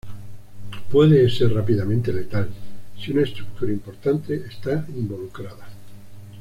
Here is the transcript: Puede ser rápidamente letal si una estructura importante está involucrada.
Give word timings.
Puede 0.91 1.29
ser 1.29 1.53
rápidamente 1.53 2.11
letal 2.11 2.49
si 2.99 3.11
una 3.11 3.21
estructura 3.21 3.71
importante 3.71 4.33
está 4.47 4.83
involucrada. 4.95 5.67